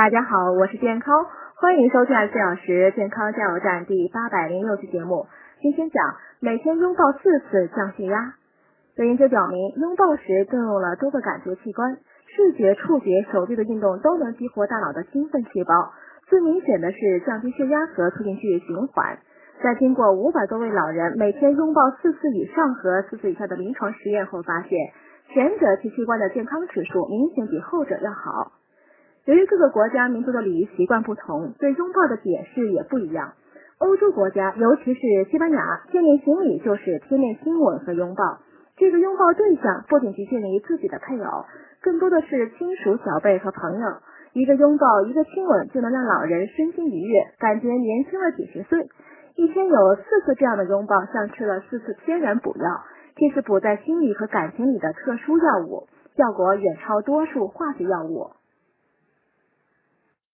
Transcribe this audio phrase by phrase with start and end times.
[0.00, 1.26] 大家好，我是健康，
[1.56, 5.26] 欢迎收听四小时健康加油站第八百零六期节目。
[5.60, 8.32] 今天讲每天拥抱四次降血压。
[8.96, 11.98] 有研究表明，拥抱时动用了多个感觉器官，
[12.34, 15.92] 视觉、触觉、手臂的运动都能激活大脑的兴奋细胞。
[16.28, 19.18] 最明显的是降低血压和促进血液循环。
[19.62, 24.70] 在经过五百多位老人每天拥抱四次以上和四次以下的临床实验后发现，
[25.34, 28.52] 前者其器官的健康指数明显比后者要好。
[29.26, 33.32] 由于各个国家民族的礼仪习惯不同，对拥抱的解释也不一样。
[33.78, 38.38] 欧洲国家，尤其是西班牙，见面行礼就是贴面亲吻和拥抱。
[38.76, 41.44] 这个拥抱对象不仅局限于自己的配偶，
[41.82, 43.86] 更多的是亲属、小辈和朋友。
[44.32, 48.88] 一个拥抱，一个亲吻，就能让老人身心愉悦，感觉年轻了几十岁。
[49.36, 52.64] 一天有四次这样的拥抱，像吃了四次天然补药，
[53.16, 58.30] 这是补在心理和感情里的特殊药物，效果远超多数化学药物。